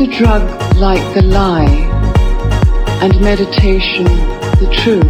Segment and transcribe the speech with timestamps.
[0.00, 1.68] The drug like the lie
[3.02, 5.04] and meditation the truth?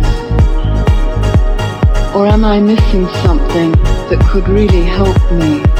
[2.13, 3.71] Or am I missing something
[4.11, 5.80] that could really help me?